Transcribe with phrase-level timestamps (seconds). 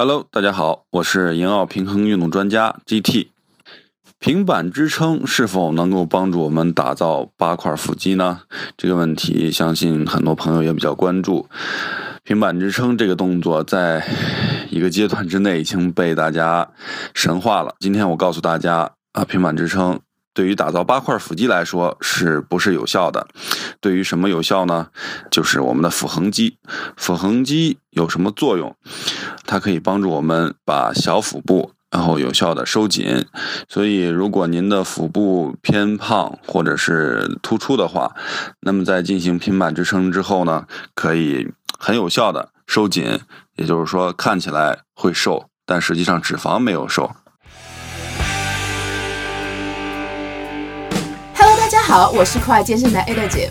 [0.00, 3.30] Hello，大家好，我是银奥平衡运动专家 GT。
[4.20, 8.42] 平板支撑是否能够帮助我们打造八块腹肌呢？
[8.76, 11.48] 这个问题，相信很多朋友也比较关注。
[12.22, 14.06] 平板支撑这个动作，在
[14.70, 16.70] 一个阶段之内已经被大家
[17.12, 17.74] 神化了。
[17.80, 19.98] 今天我告诉大家啊，平板支撑
[20.32, 23.26] 对于打造八块腹肌来说是不是有效的？
[23.80, 24.90] 对于什么有效呢？
[25.28, 26.56] 就是我们的腹横肌。
[26.96, 28.76] 腹横肌有什么作用？
[29.48, 31.72] 它可以帮助我们把小腹部。
[31.90, 33.24] 然后有效的收紧，
[33.66, 38.14] 所以如果您的腹部偏胖或者是突出的话，
[38.60, 41.48] 那么在进行平板支撑之后呢，可以
[41.78, 43.18] 很有效的收紧，
[43.56, 47.10] 也就是说看起来会瘦，但实际上脂肪没有瘦。
[51.34, 53.50] Hello，大家好，我是酷爱健身的 Ada 姐。